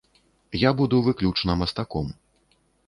[0.67, 2.13] Я буду выключна мастаком.